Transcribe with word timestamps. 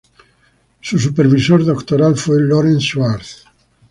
Su 0.79 0.97
supervisor 0.97 1.63
doctoral 1.63 2.15
fue 2.15 2.41
Laurent 2.41 2.81
Schwartz. 2.81 3.45